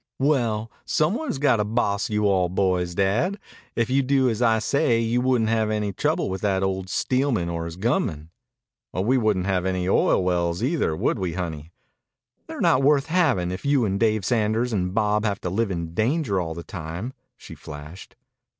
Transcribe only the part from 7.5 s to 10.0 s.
his gunmen." "We wouldn't have any